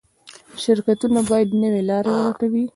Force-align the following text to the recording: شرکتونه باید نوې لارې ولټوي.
شرکتونه 0.63 1.19
باید 1.29 1.49
نوې 1.61 1.81
لارې 1.89 2.11
ولټوي. 2.15 2.63